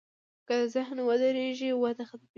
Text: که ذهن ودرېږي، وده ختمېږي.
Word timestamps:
که 0.47 0.55
ذهن 0.73 0.97
ودرېږي، 1.07 1.69
وده 1.81 2.03
ختمېږي. 2.09 2.29